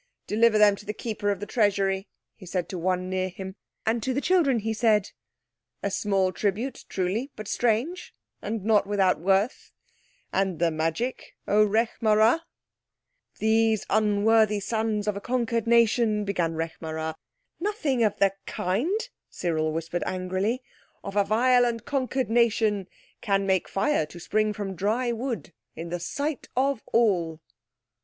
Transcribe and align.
"Deliver 0.25 0.57
them 0.57 0.75
to 0.77 0.83
the 0.87 0.95
Keeper 0.95 1.29
of 1.29 1.39
the 1.39 1.45
Treasury," 1.45 2.07
he 2.35 2.47
said 2.47 2.67
to 2.69 2.77
one 2.79 3.07
near 3.07 3.29
him. 3.29 3.55
And 3.85 4.01
to 4.01 4.15
the 4.15 4.19
children 4.19 4.57
he 4.57 4.73
said— 4.73 5.11
"A 5.83 5.91
small 5.91 6.31
tribute, 6.31 6.85
truly, 6.89 7.29
but 7.35 7.47
strange, 7.47 8.11
and 8.41 8.65
not 8.65 8.87
without 8.87 9.19
worth. 9.19 9.71
And 10.33 10.57
the 10.57 10.71
magic, 10.71 11.35
O 11.47 11.63
Rekh 11.67 11.99
marā?" 12.01 12.39
"These 13.37 13.85
unworthy 13.91 14.59
sons 14.59 15.07
of 15.07 15.15
a 15.15 15.21
conquered 15.21 15.67
nation..." 15.67 16.25
began 16.25 16.55
Rekh 16.55 16.79
marā. 16.81 17.13
"Nothing 17.59 18.03
of 18.03 18.17
the 18.17 18.33
kind!" 18.47 19.07
Cyril 19.29 19.71
whispered 19.71 20.01
angrily."... 20.07 20.63
of 21.03 21.15
a 21.15 21.23
vile 21.23 21.63
and 21.63 21.85
conquered 21.85 22.27
nation, 22.31 22.87
can 23.21 23.45
make 23.45 23.67
fire 23.69 24.07
to 24.07 24.19
spring 24.19 24.51
from 24.51 24.73
dry 24.73 25.11
wood—in 25.11 25.89
the 25.89 25.99
sight 25.99 26.49
of 26.57 26.81
all." 26.91 27.39